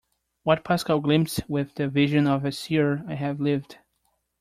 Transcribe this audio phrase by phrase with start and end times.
[0.41, 3.77] What Pascal glimpsed with the vision of a seer, I have lived.